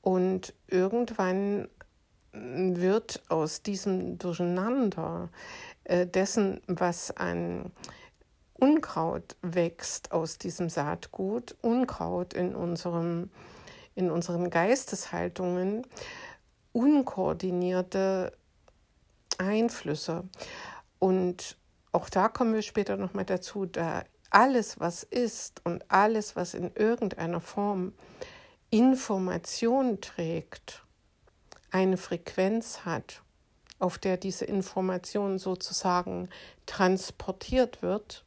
Und 0.00 0.54
irgendwann 0.66 1.68
wird 2.32 3.22
aus 3.28 3.62
diesem 3.62 4.18
Durcheinander 4.18 5.28
äh, 5.84 6.06
dessen, 6.06 6.60
was 6.66 7.16
an 7.16 7.72
Unkraut 8.58 9.36
wächst 9.40 10.12
aus 10.12 10.38
diesem 10.38 10.68
Saatgut, 10.68 11.56
Unkraut 11.62 12.34
in, 12.34 12.54
unserem, 12.54 13.30
in 13.94 14.10
unseren 14.10 14.50
Geisteshaltungen, 14.50 15.86
unkoordinierte 16.72 18.32
Einflüsse. 19.38 20.24
Und 20.98 21.56
auch 21.92 22.08
da 22.10 22.28
kommen 22.28 22.52
wir 22.52 22.62
später 22.62 22.96
nochmal 22.96 23.24
dazu, 23.24 23.64
da 23.64 24.02
alles, 24.30 24.80
was 24.80 25.04
ist 25.04 25.64
und 25.64 25.90
alles, 25.90 26.36
was 26.36 26.54
in 26.54 26.72
irgendeiner 26.74 27.40
Form 27.40 27.92
Information 28.70 30.00
trägt, 30.00 30.84
eine 31.70 31.96
Frequenz 31.96 32.84
hat, 32.84 33.22
auf 33.78 33.98
der 33.98 34.16
diese 34.16 34.44
Information 34.44 35.38
sozusagen 35.38 36.28
transportiert 36.66 37.82
wird, 37.82 38.24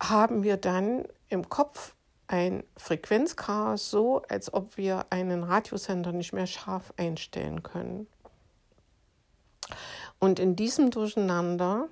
haben 0.00 0.42
wir 0.42 0.56
dann 0.56 1.04
im 1.28 1.48
Kopf 1.48 1.94
ein 2.26 2.62
Frequenzchaos, 2.76 3.90
so 3.90 4.22
als 4.28 4.52
ob 4.52 4.76
wir 4.76 5.06
einen 5.10 5.42
Radiosender 5.42 6.12
nicht 6.12 6.32
mehr 6.32 6.46
scharf 6.46 6.92
einstellen 6.96 7.62
können. 7.62 8.06
Und 10.18 10.38
in 10.38 10.56
diesem 10.56 10.90
Durcheinander 10.90 11.88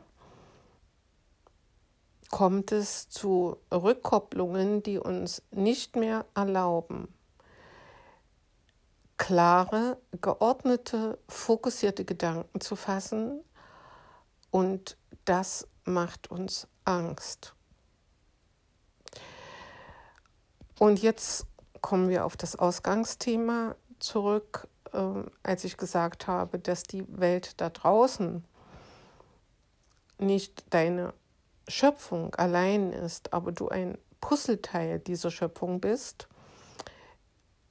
kommt 2.30 2.72
es 2.72 3.08
zu 3.08 3.56
Rückkopplungen, 3.72 4.82
die 4.82 4.98
uns 4.98 5.42
nicht 5.50 5.96
mehr 5.96 6.26
erlauben, 6.34 7.08
klare, 9.16 9.96
geordnete, 10.20 11.18
fokussierte 11.28 12.04
Gedanken 12.04 12.60
zu 12.60 12.76
fassen. 12.76 13.40
Und 14.50 14.98
das 15.25 15.66
macht 15.84 16.30
uns 16.30 16.68
Angst. 16.84 17.55
Und 20.78 21.00
jetzt 21.00 21.47
kommen 21.80 22.09
wir 22.09 22.25
auf 22.25 22.37
das 22.37 22.56
Ausgangsthema 22.56 23.76
zurück, 23.99 24.68
äh, 24.92 24.99
als 25.42 25.64
ich 25.64 25.76
gesagt 25.76 26.26
habe, 26.26 26.59
dass 26.59 26.83
die 26.83 27.04
Welt 27.09 27.61
da 27.61 27.71
draußen 27.71 28.45
nicht 30.18 30.64
deine 30.71 31.14
Schöpfung 31.68 32.35
allein 32.35 32.92
ist, 32.92 33.33
aber 33.33 33.52
du 33.52 33.68
ein 33.68 33.99
Puzzleteil 34.21 34.99
dieser 34.99 35.30
Schöpfung 35.30 35.80
bist, 35.80 36.28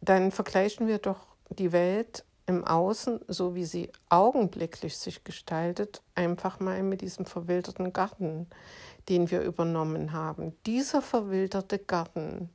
dann 0.01 0.31
vergleichen 0.31 0.87
wir 0.87 0.99
doch 0.99 1.27
die 1.49 1.71
Welt 1.71 2.25
im 2.47 2.63
Außen, 2.63 3.21
so 3.27 3.55
wie 3.55 3.65
sie 3.65 3.91
augenblicklich 4.09 4.97
sich 4.97 5.23
gestaltet, 5.23 6.01
einfach 6.13 6.59
mal 6.59 6.83
mit 6.83 7.01
diesem 7.01 7.25
verwilderten 7.25 7.91
Garten, 7.91 8.47
den 9.09 9.31
wir 9.31 9.41
übernommen 9.41 10.11
haben. 10.11 10.55
Dieser 10.65 11.01
verwilderte 11.01 11.79
Garten 11.79 12.49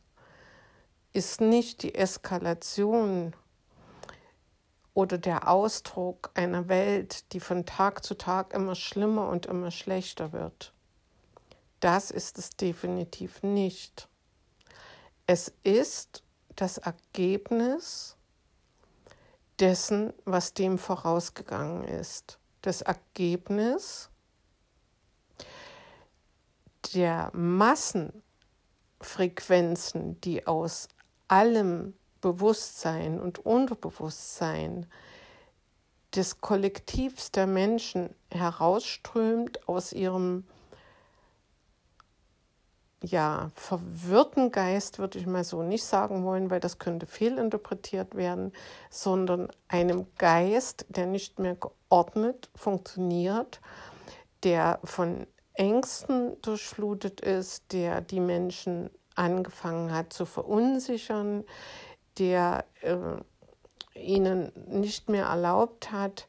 ist 1.12 1.40
nicht 1.40 1.82
die 1.82 1.94
Eskalation 1.94 3.34
oder 4.94 5.18
der 5.18 5.48
Ausdruck 5.48 6.30
einer 6.34 6.68
Welt, 6.68 7.32
die 7.32 7.40
von 7.40 7.66
Tag 7.66 8.04
zu 8.04 8.14
Tag 8.14 8.52
immer 8.52 8.74
schlimmer 8.74 9.28
und 9.28 9.46
immer 9.46 9.70
schlechter 9.70 10.32
wird. 10.32 10.72
Das 11.80 12.10
ist 12.10 12.38
es 12.38 12.50
definitiv 12.50 13.42
nicht. 13.42 14.08
Es 15.26 15.52
ist 15.62 16.22
das 16.56 16.78
Ergebnis 16.78 18.16
dessen, 19.58 20.12
was 20.24 20.54
dem 20.54 20.78
vorausgegangen 20.78 21.84
ist. 21.84 22.38
Das 22.62 22.80
Ergebnis 22.82 24.10
der 26.94 27.30
Massenfrequenzen, 27.34 30.20
die 30.20 30.46
aus 30.46 30.88
allem 31.30 31.94
Bewusstsein 32.20 33.20
und 33.20 33.38
Unterbewusstsein 33.38 34.86
des 36.14 36.40
Kollektivs 36.40 37.30
der 37.30 37.46
Menschen 37.46 38.14
herausströmt 38.30 39.68
aus 39.68 39.92
ihrem 39.92 40.44
ja, 43.02 43.50
verwirrten 43.54 44.50
Geist 44.50 44.98
würde 44.98 45.18
ich 45.18 45.26
mal 45.26 45.44
so 45.44 45.62
nicht 45.62 45.84
sagen 45.84 46.24
wollen, 46.24 46.50
weil 46.50 46.60
das 46.60 46.78
könnte 46.78 47.06
fehlinterpretiert 47.06 48.14
werden, 48.14 48.52
sondern 48.90 49.48
einem 49.68 50.06
Geist, 50.18 50.84
der 50.90 51.06
nicht 51.06 51.38
mehr 51.38 51.56
geordnet 51.56 52.50
funktioniert, 52.54 53.60
der 54.42 54.80
von 54.84 55.26
Ängsten 55.54 56.40
durchflutet 56.42 57.20
ist, 57.20 57.72
der 57.72 58.02
die 58.02 58.20
Menschen 58.20 58.90
angefangen 59.14 59.92
hat 59.92 60.12
zu 60.12 60.24
verunsichern, 60.24 61.44
der 62.18 62.64
äh, 62.82 62.96
ihnen 63.98 64.52
nicht 64.68 65.08
mehr 65.08 65.26
erlaubt 65.26 65.92
hat, 65.92 66.26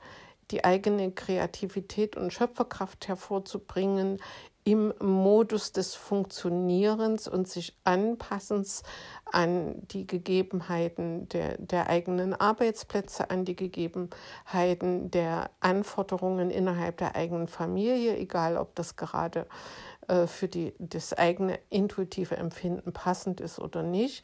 die 0.51 0.63
eigene 0.65 1.11
Kreativität 1.11 2.17
und 2.17 2.33
Schöpferkraft 2.33 3.07
hervorzubringen, 3.07 4.19
im 4.63 4.93
Modus 4.99 5.71
des 5.71 5.95
Funktionierens 5.95 7.27
und 7.27 7.47
sich 7.47 7.75
Anpassens 7.83 8.83
an 9.25 9.87
die 9.87 10.05
Gegebenheiten 10.05 11.27
der, 11.29 11.57
der 11.57 11.89
eigenen 11.89 12.35
Arbeitsplätze, 12.35 13.31
an 13.31 13.43
die 13.43 13.55
Gegebenheiten 13.55 15.09
der 15.09 15.49
Anforderungen 15.61 16.51
innerhalb 16.51 16.97
der 16.97 17.15
eigenen 17.15 17.47
Familie, 17.47 18.15
egal 18.17 18.55
ob 18.57 18.75
das 18.75 18.95
gerade 18.95 19.41
äh, 19.41 19.45
für 20.27 20.47
die, 20.47 20.73
das 20.79 21.13
eigene 21.13 21.59
intuitive 21.69 22.35
Empfinden 22.35 22.93
passend 22.93 23.41
ist 23.41 23.59
oder 23.59 23.83
nicht 23.83 24.23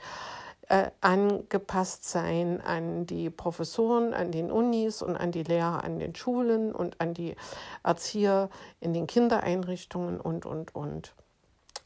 äh, 0.70 0.92
angepasst 1.02 2.06
sein 2.06 2.62
an 2.62 3.06
die 3.06 3.30
Professoren, 3.30 4.14
an 4.14 4.32
den 4.32 4.52
Unis 4.52 5.02
und 5.02 5.16
an 5.16 5.32
die 5.32 5.44
Lehrer 5.44 5.84
an 5.84 6.00
den 6.00 6.16
Schulen 6.16 6.74
und 6.74 7.00
an 7.00 7.14
die 7.14 7.36
Erzieher 7.84 8.50
in 8.82 8.94
den 8.94 9.08
Kindereinrichtungen 9.08 10.20
und, 10.20 10.46
und, 10.46 10.76
und. 10.76 11.14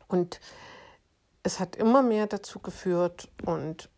Und 0.07 0.39
es 1.43 1.59
hat 1.59 1.75
immer 1.75 2.01
mehr 2.01 2.27
dazu 2.27 2.59
geführt 2.59 3.29
und 3.45 3.89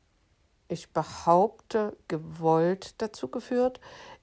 ich 0.68 0.92
behaupte, 0.92 1.96
gewollt 2.08 3.02
dazu 3.02 3.30
geführt, 3.30 3.80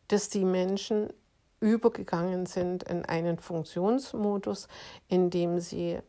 dass 0.09 0.29
die 0.29 0.45
Menschen 0.45 1.13
übergegangen 1.61 2.47
sind 2.47 2.83
in 2.85 3.05
einen 3.05 3.39
Funktionsmodus, 3.39 4.69
in 5.09 5.31
dem 5.31 5.61
sie 5.61 6.01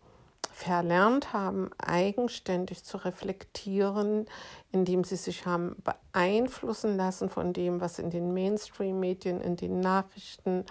verlernt 0.51 1.33
haben, 1.33 1.71
eigenständig 1.77 2.83
zu 2.83 2.97
reflektieren, 2.97 4.25
indem 4.71 5.03
sie 5.03 5.15
sich 5.15 5.45
haben 5.45 5.75
beeinflussen 5.83 6.97
lassen 6.97 7.29
von 7.29 7.53
dem, 7.53 7.81
was 7.81 7.99
in 7.99 8.09
den 8.09 8.33
Mainstream-Medien, 8.33 9.41
in 9.41 9.55
den 9.55 9.79
Nachrichten, 9.79 10.65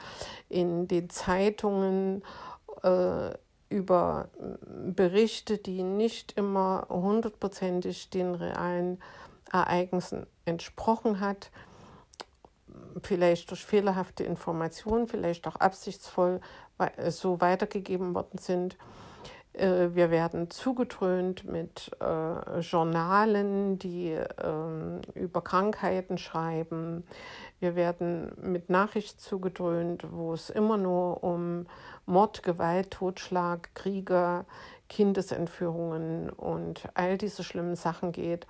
in 0.49 0.87
den 0.87 1.11
Zeitungen 1.11 2.23
äh, 2.83 3.31
über 3.69 4.29
Berichte, 4.95 5.59
die 5.59 5.83
nicht 5.83 6.37
immer 6.37 6.87
hundertprozentig 6.89 8.11
den 8.11 8.35
realen 8.35 9.01
Ereignissen 9.51 10.27
entsprochen 10.45 11.21
hat, 11.21 11.51
vielleicht 13.03 13.51
durch 13.51 13.65
fehlerhafte 13.65 14.25
Informationen, 14.25 15.09
vielleicht 15.09 15.47
auch 15.47 15.57
absichtsvoll 15.57 16.41
so 17.09 17.41
weitergegeben 17.41 18.15
worden 18.15 18.39
sind. 18.39 18.77
Äh, 19.53 19.95
wir 19.95 20.11
werden 20.11 20.51
zugetrönt 20.51 21.45
mit 21.45 21.91
äh, 22.01 22.61
Journalen, 22.61 23.79
die 23.79 24.13
äh, 24.13 25.01
über 25.15 25.43
Krankheiten 25.43 26.19
schreiben. 26.19 27.05
Wir 27.59 27.75
werden 27.75 28.33
mit 28.41 28.71
Nachrichten 28.71 29.19
zugedröhnt, 29.19 30.07
wo 30.11 30.33
es 30.33 30.51
immer 30.51 30.77
nur 30.77 31.23
um 31.25 31.67
Mord, 32.07 32.43
Gewalt, 32.43 32.93
Totschlag, 32.93 33.75
Kriege, 33.75 34.45
Kindesentführungen 34.89 36.31
und 36.31 36.89
all 36.95 37.19
diese 37.19 37.45
schlimmen 37.45 37.77
Sachen 37.77 38.13
geht. 38.13 38.47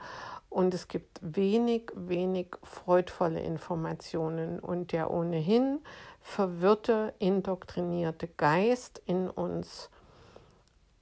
Und 0.51 0.75
es 0.75 0.89
gibt 0.89 1.21
wenig, 1.23 1.93
wenig 1.95 2.49
freudvolle 2.65 3.41
Informationen. 3.41 4.59
Und 4.59 4.93
der 4.93 5.11
ohnehin 5.11 5.79
verwirrte, 6.21 7.15
indoktrinierte 7.21 8.29
Geist 8.29 9.01
in 9.07 9.31
uns 9.31 9.91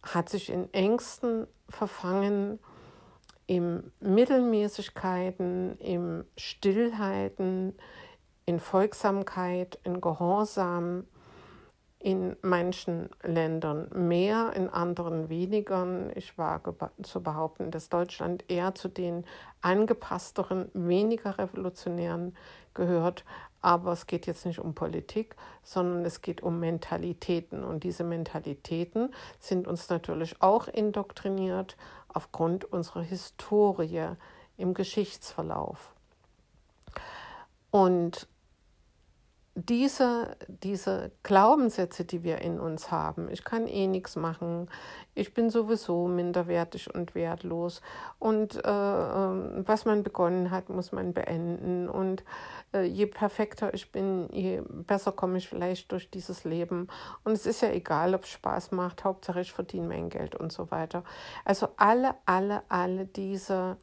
hat 0.03 0.29
sich 0.29 0.51
in 0.51 0.73
Ängsten 0.73 1.47
verfangen, 1.69 2.61
in 3.47 3.91
Mittelmäßigkeiten, 4.01 5.79
in 5.79 6.25
Stillheiten, 6.37 7.75
in 8.45 8.61
Folgsamkeit, 8.61 9.79
in 9.85 10.03
Gehorsam, 10.03 11.05
in 12.01 12.37
manchen 12.43 13.11
Ländern 13.23 13.89
mehr, 13.93 14.53
in 14.55 14.69
anderen 14.69 15.29
weniger. 15.29 15.87
Ich 16.15 16.39
wage 16.39 16.75
zu 17.03 17.23
behaupten, 17.23 17.71
dass 17.71 17.89
Deutschland 17.89 18.45
eher 18.49 18.75
zu 18.75 18.89
den 18.89 19.25
angepassteren, 19.63 20.71
weniger 20.75 21.39
revolutionären 21.39 22.37
gehört. 22.75 23.25
Aber 23.61 23.93
es 23.93 24.07
geht 24.07 24.27
jetzt 24.27 24.47
nicht 24.47 24.61
um 24.61 24.75
Politik, 24.75 25.35
sondern 25.65 26.05
es 26.05 26.23
geht 26.23 26.41
um 26.41 26.61
Mentalitäten. 26.61 27.65
Und 27.65 27.83
diese 27.83 28.05
Mentalitäten 28.05 29.13
sind 29.41 29.67
uns 29.67 29.89
natürlich 29.89 30.41
auch 30.41 30.69
indoktriniert 30.69 31.77
aufgrund 32.07 32.65
unserer 32.65 33.03
Historie 33.03 34.11
im 34.57 34.75
Geschichtsverlauf. 34.75 35.93
Und 37.71 38.29
diese, 39.59 40.37
diese 40.47 41.11
Glaubenssätze, 41.25 42.05
die 42.05 42.23
wir 42.23 42.39
in 42.39 42.61
uns 42.61 42.91
haben, 42.91 43.29
ich 43.29 43.43
kann 43.45 43.67
eh 43.67 43.87
nichts 43.87 44.15
machen, 44.15 44.71
ich 45.15 45.35
bin 45.35 45.51
sowieso 45.51 46.07
minderwertig 46.07 46.95
und 46.95 47.15
wertlos 47.15 47.83
und 48.19 48.55
äh, 48.57 48.61
ähm, 48.69 49.65
was 49.67 49.85
man 49.85 50.05
begonnen 50.05 50.51
hat, 50.53 50.69
muss 50.69 50.93
man 50.93 51.13
beenden 51.13 51.89
und 51.89 52.23
äh, 52.73 52.83
je 52.85 53.07
perfekter 53.07 53.75
ich 53.75 53.91
bin, 53.91 54.29
je 54.33 54.63
besser 54.69 55.11
komme 55.11 55.39
ich 55.39 55.49
vielleicht 55.49 55.91
durch 55.91 56.09
dieses 56.09 56.45
Leben 56.45 56.87
und 57.25 57.33
es 57.33 57.45
ist 57.45 57.61
ja 57.61 57.71
egal, 57.71 58.15
ob 58.15 58.25
es 58.25 58.31
Spaß 58.31 58.71
macht, 58.71 59.03
Hauptsache 59.03 59.41
ich 59.41 59.53
verdiene 59.53 59.89
mein 59.89 60.09
Geld 60.09 60.37
und 60.37 60.53
so 60.53 60.71
weiter. 60.71 61.03
Also 61.45 61.69
alle, 61.77 62.15
alle, 62.27 62.63
alle 62.69 63.07
diese 63.07 63.77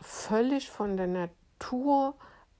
völlig 0.00 0.70
von 0.70 0.96
der 0.96 1.08
Natur 1.08 2.14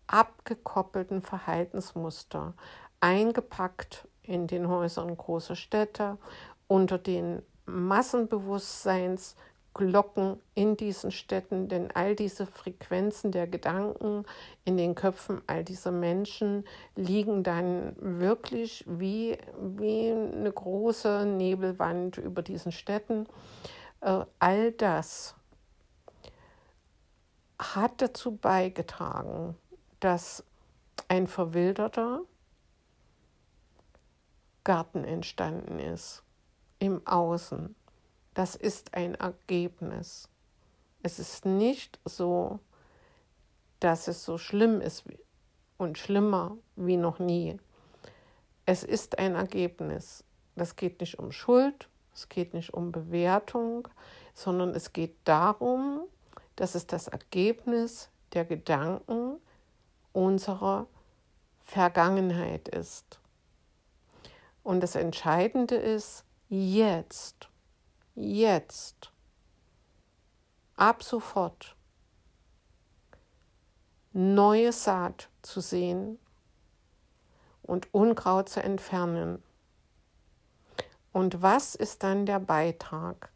abgekoppelten 0.06 1.22
Verhaltensmuster 1.22 2.54
eingepackt 3.00 4.06
in 4.22 4.46
den 4.46 4.68
Häusern 4.68 5.16
großer 5.16 5.56
Städte 5.56 6.18
unter 6.66 6.98
den 6.98 7.42
Massenbewusstseinsglocken 7.66 10.40
in 10.54 10.76
diesen 10.76 11.10
Städten, 11.10 11.68
denn 11.68 11.90
all 11.94 12.14
diese 12.14 12.46
Frequenzen 12.46 13.32
der 13.32 13.46
Gedanken 13.46 14.26
in 14.64 14.76
den 14.76 14.94
Köpfen 14.94 15.40
all 15.46 15.64
dieser 15.64 15.92
Menschen 15.92 16.64
liegen 16.96 17.42
dann 17.42 17.96
wirklich 17.98 18.84
wie, 18.86 19.38
wie 19.58 20.10
eine 20.10 20.52
große 20.52 21.24
Nebelwand 21.26 22.18
über 22.18 22.42
diesen 22.42 22.72
Städten. 22.72 23.26
Äh, 24.00 24.24
all 24.38 24.72
das 24.72 25.34
hat 27.58 28.02
dazu 28.02 28.36
beigetragen, 28.36 29.56
dass 30.04 30.44
ein 31.08 31.26
verwilderter 31.26 32.20
Garten 34.62 35.02
entstanden 35.02 35.78
ist 35.78 36.22
im 36.78 37.06
Außen. 37.06 37.74
Das 38.34 38.54
ist 38.54 38.92
ein 38.92 39.14
Ergebnis. 39.14 40.28
Es 41.02 41.18
ist 41.18 41.46
nicht 41.46 41.98
so, 42.04 42.60
dass 43.80 44.06
es 44.06 44.26
so 44.26 44.36
schlimm 44.36 44.82
ist 44.82 45.04
und 45.78 45.96
schlimmer 45.96 46.58
wie 46.76 46.98
noch 46.98 47.18
nie. 47.18 47.58
Es 48.66 48.82
ist 48.84 49.18
ein 49.18 49.34
Ergebnis. 49.34 50.22
Das 50.54 50.76
geht 50.76 51.00
nicht 51.00 51.18
um 51.18 51.32
Schuld, 51.32 51.88
es 52.12 52.28
geht 52.28 52.52
nicht 52.52 52.74
um 52.74 52.92
Bewertung, 52.92 53.88
sondern 54.34 54.74
es 54.74 54.92
geht 54.92 55.16
darum, 55.24 56.02
dass 56.56 56.74
es 56.74 56.86
das 56.86 57.08
Ergebnis 57.08 58.10
der 58.34 58.44
Gedanken 58.44 59.40
unserer 60.14 60.86
Vergangenheit 61.64 62.68
ist. 62.68 63.20
Und 64.62 64.80
das 64.80 64.94
Entscheidende 64.94 65.74
ist, 65.74 66.24
jetzt, 66.48 67.50
jetzt, 68.14 69.12
ab 70.76 71.02
sofort 71.02 71.76
neue 74.12 74.72
Saat 74.72 75.28
zu 75.42 75.60
sehen 75.60 76.18
und 77.62 77.92
Unkraut 77.92 78.48
zu 78.48 78.62
entfernen. 78.62 79.42
Und 81.12 81.42
was 81.42 81.74
ist 81.74 82.02
dann 82.02 82.24
der 82.24 82.40
Beitrag, 82.40 83.30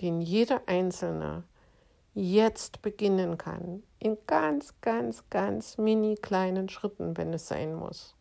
den 0.00 0.20
jeder 0.20 0.62
Einzelne 0.66 1.44
jetzt 2.16 2.80
beginnen 2.80 3.36
kann, 3.36 3.82
in 3.98 4.16
ganz, 4.26 4.74
ganz, 4.80 5.22
ganz 5.28 5.76
mini 5.76 6.16
kleinen 6.16 6.70
Schritten, 6.70 7.16
wenn 7.18 7.34
es 7.34 7.46
sein 7.46 7.74
muss, 7.74 8.14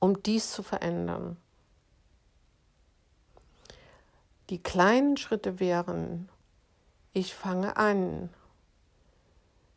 um 0.00 0.20
dies 0.24 0.50
zu 0.50 0.64
verändern. 0.64 1.36
Die 4.50 4.60
kleinen 4.60 5.16
Schritte 5.16 5.60
wären, 5.60 6.28
ich 7.12 7.32
fange 7.32 7.76
an, 7.76 8.28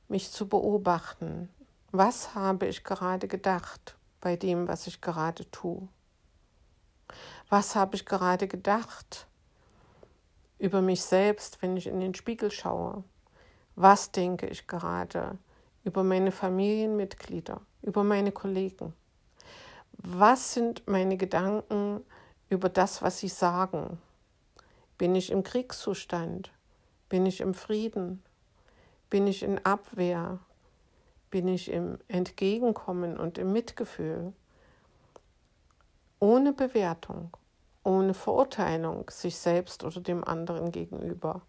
mich 0.08 0.32
zu 0.32 0.48
beobachten. 0.48 1.50
Was 1.92 2.34
habe 2.34 2.66
ich 2.66 2.84
gerade 2.84 3.28
gedacht 3.28 3.96
bei 4.22 4.36
dem, 4.36 4.68
was 4.68 4.88
ich 4.88 5.02
gerade 5.02 5.50
tue? 5.52 5.88
Was 7.48 7.76
habe 7.76 7.96
ich 7.96 8.08
gerade 8.08 8.48
gedacht 8.48 9.28
über 10.66 10.82
mich 10.82 11.04
selbst, 11.04 11.62
wenn 11.62 11.78
ich 11.78 11.86
in 11.86 12.00
den 12.00 12.16
Spiegel 12.16 12.50
schaue. 12.50 13.04
Was 13.76 14.12
denke 14.12 14.48
ich 14.48 14.66
gerade 14.66 15.38
über 15.84 16.04
meine 16.04 16.32
Familienmitglieder, 16.32 17.62
über 17.84 18.04
meine 18.04 18.32
Kollegen? 18.32 18.94
Was 19.94 20.56
sind 20.56 20.88
meine 20.88 21.18
Gedanken 21.18 22.04
über 22.50 22.70
das, 22.70 23.04
was 23.04 23.20
sie 23.20 23.28
sagen? 23.28 24.00
Bin 24.98 25.14
ich 25.14 25.32
im 25.32 25.44
Kriegszustand? 25.44 26.52
Bin 27.10 27.28
ich 27.28 27.42
im 27.42 27.54
Frieden? 27.54 28.24
Bin 29.12 29.28
ich 29.28 29.44
in 29.44 29.64
Abwehr? 29.64 30.40
Bin 31.30 31.48
ich 31.48 31.70
im 31.70 32.00
Entgegenkommen 32.08 33.18
und 33.18 33.38
im 33.38 33.52
Mitgefühl? 33.52 34.34
Ohne 36.20 36.54
Bewertung, 36.54 37.30
ohne 37.86 38.14
Verurteilung 38.14 39.10
sich 39.10 39.38
selbst 39.38 39.84
oder 39.84 40.02
dem 40.02 40.24
anderen 40.24 40.72
gegenüber. 40.72 41.42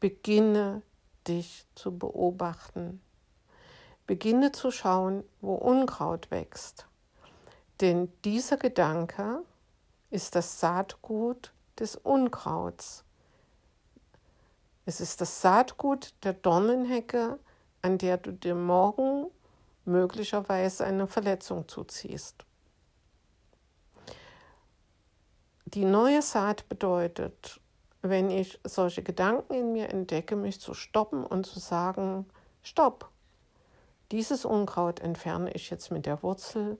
Beginne 0.00 0.82
dich 1.26 1.66
zu 1.74 1.98
beobachten. 1.98 3.02
Beginne 4.06 4.52
zu 4.52 4.70
schauen, 4.70 5.24
wo 5.40 5.54
Unkraut 5.54 6.30
wächst. 6.30 6.86
Denn 7.80 8.12
dieser 8.24 8.56
Gedanke 8.56 9.42
ist 10.10 10.36
das 10.36 10.60
Saatgut 10.60 11.52
des 11.78 11.96
Unkrauts. 11.96 13.04
Es 14.84 15.00
ist 15.00 15.20
das 15.20 15.42
Saatgut 15.42 16.14
der 16.22 16.32
Dornenhecke, 16.32 17.40
an 17.82 17.98
der 17.98 18.18
du 18.18 18.32
dir 18.32 18.54
morgen 18.54 19.26
möglicherweise 19.84 20.84
eine 20.84 21.08
Verletzung 21.08 21.66
zuziehst. 21.66 22.46
Die 25.74 25.84
neue 25.84 26.22
Saat 26.22 26.68
bedeutet, 26.68 27.60
wenn 28.00 28.30
ich 28.30 28.60
solche 28.62 29.02
Gedanken 29.02 29.52
in 29.52 29.72
mir 29.72 29.88
entdecke, 29.90 30.36
mich 30.36 30.60
zu 30.60 30.74
stoppen 30.74 31.26
und 31.26 31.44
zu 31.44 31.58
sagen, 31.58 32.24
stopp, 32.62 33.10
dieses 34.12 34.44
Unkraut 34.44 35.00
entferne 35.00 35.50
ich 35.52 35.68
jetzt 35.70 35.90
mit 35.90 36.06
der 36.06 36.22
Wurzel 36.22 36.78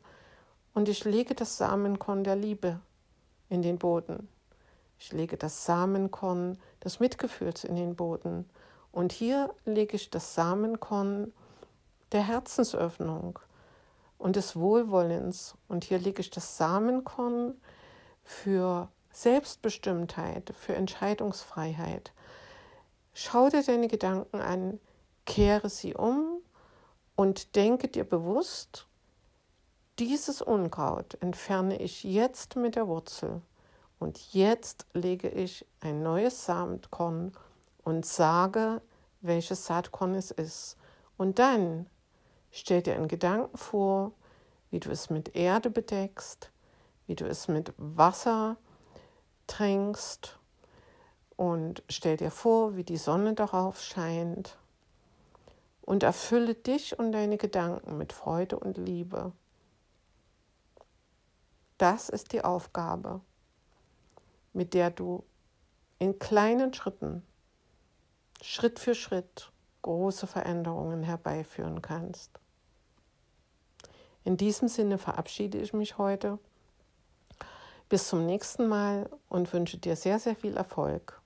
und 0.72 0.88
ich 0.88 1.05
lege 1.05 1.35
das 1.35 1.57
Samenkorn 1.57 2.22
der 2.22 2.37
Liebe 2.37 2.79
in 3.49 3.62
den 3.62 3.77
Boden. 3.77 4.29
Ich 5.01 5.12
lege 5.12 5.37
das 5.37 5.64
Samenkorn 5.64 6.57
des 6.85 7.01
Mitgefühls 7.01 7.64
in 7.64 7.75
den 7.75 7.96
Boden. 7.96 8.49
Und 8.92 9.11
hier 9.11 9.53
lege 9.64 9.96
ich 9.96 10.11
das 10.11 10.35
Samenkorn 10.35 11.33
der 12.12 12.22
Herzensöffnung 12.22 13.40
und 14.16 14.37
des 14.37 14.55
Wohlwollens. 14.55 15.57
Und 15.66 15.83
hier 15.83 15.99
lege 15.99 16.20
ich 16.20 16.31
das 16.31 16.57
Samenkorn 16.57 17.55
für 18.27 18.89
Selbstbestimmtheit, 19.12 20.53
für 20.59 20.75
Entscheidungsfreiheit. 20.75 22.12
Schau 23.15 23.49
dir 23.49 23.62
deine 23.62 23.89
Gedanken 23.89 24.41
an, 24.41 24.79
kehre 25.25 25.71
sie 25.71 25.95
um 25.95 26.41
und 27.15 27.57
denke 27.57 27.89
dir 27.89 28.05
bewusst, 28.05 28.87
dieses 29.99 30.43
Unkraut 30.43 31.17
entferne 31.23 31.81
ich 31.81 32.05
jetzt 32.05 32.57
mit 32.57 32.77
der 32.77 32.89
Wurzel 32.89 33.41
und 33.99 34.35
jetzt 34.35 34.85
lege 34.93 35.31
ich 35.31 35.65
ein 35.81 36.03
neues 36.03 36.45
Saatkorn 36.45 37.33
und 37.85 38.05
sage, 38.05 38.83
welches 39.23 39.65
Saatkorn 39.65 40.15
es 40.15 40.31
ist. 40.31 40.77
Und 41.17 41.39
dann 41.39 41.87
stell 42.51 42.83
dir 42.83 42.97
einen 42.97 43.09
Gedanken 43.09 43.57
vor, 43.57 44.12
wie 44.71 44.81
du 44.81 44.91
es 44.91 45.09
mit 45.09 45.35
Erde 45.35 45.71
bedeckst, 45.71 46.51
wie 47.07 47.14
du 47.14 47.27
es 47.27 47.49
mit 47.49 47.73
Wasser 47.77 48.57
trinkst 49.47 50.38
und 51.37 51.83
stell 51.88 52.16
dir 52.16 52.31
vor, 52.31 52.77
wie 52.77 52.85
die 52.85 52.97
Sonne 52.97 53.35
darauf 53.35 53.81
scheint 53.81 54.57
und 55.83 56.03
erfülle 56.03 56.55
dich 56.55 56.99
und 56.99 57.12
deine 57.12 57.37
Gedanken 57.37 57.97
mit 57.97 58.12
Freude 58.12 58.59
und 58.59 58.77
Liebe. 58.77 59.33
Das 61.79 62.09
ist 62.09 62.33
die 62.33 62.42
Aufgabe, 62.42 63.21
mit 64.53 64.75
der 64.75 64.90
du 64.90 65.25
in 65.99 66.19
kleinen 66.19 66.73
Schritten, 66.75 67.23
Schritt 68.42 68.79
für 68.79 68.95
Schritt, 68.95 69.53
große 69.83 70.27
Veränderungen 70.27 71.03
herbeiführen 71.03 71.83
kannst. 71.83 72.40
In 74.25 74.37
diesem 74.37 74.69
Sinne 74.69 74.99
verabschiede 74.99 75.59
ich 75.59 75.73
mich 75.73 75.99
heute 75.99 76.38
bis 77.88 78.09
zum 78.09 78.27
nächsten 78.27 78.68
Mal 78.68 79.09
und 79.29 79.53
wünsche 79.53 79.79
dir 79.79 79.96
sehr, 79.96 80.18
sehr 80.18 80.37
viel 80.37 80.57
Erfolg. 80.57 81.20